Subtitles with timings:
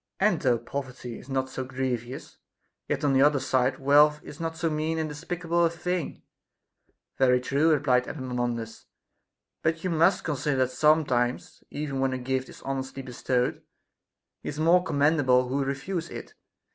[0.19, 2.39] And though poverty is not so grievous,
[2.87, 6.23] yet on the other side, wealth is not so mean and despicable a thing.
[7.19, 8.87] Very true, replied Epaminondas;
[9.61, 13.61] but you must consider that sometimes, even when a gift is honestly bestowed,
[14.41, 16.33] he is more commendable who refuses it.